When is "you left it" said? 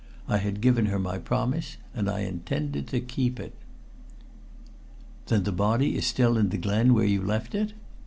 7.05-7.73